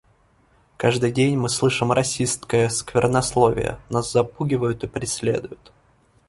Каждый 0.77 1.11
день 1.11 1.37
мы 1.37 1.47
слышим 1.47 1.91
расистское 1.91 2.69
сквернословие, 2.69 3.77
нас 3.91 4.11
запугивают 4.11 4.83
и 4.83 4.87
преследуют. 4.87 5.71